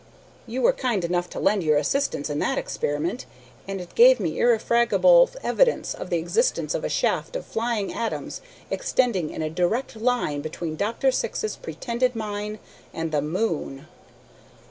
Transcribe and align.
You 0.47 0.63
were 0.63 0.73
kind 0.73 1.05
enough 1.05 1.29
to 1.29 1.39
lend 1.39 1.61
your 1.61 1.77
assistance 1.77 2.27
in 2.27 2.39
that 2.39 2.57
experiment, 2.57 3.27
and 3.67 3.79
it 3.79 3.93
gave 3.93 4.19
me 4.19 4.39
irrefragable 4.39 5.29
evidence 5.43 5.93
of 5.93 6.09
the 6.09 6.17
existence 6.17 6.73
of 6.73 6.83
a 6.83 6.89
shaft 6.89 7.35
of 7.35 7.45
flying 7.45 7.93
atoms 7.93 8.41
extending 8.71 9.29
in 9.29 9.43
a 9.43 9.49
direct 9.51 9.95
line 9.95 10.41
between 10.41 10.75
Dr. 10.75 11.11
Syx's 11.11 11.55
pretended 11.55 12.15
mine 12.15 12.57
and 12.91 13.11
the 13.11 13.21
moon!" 13.21 13.85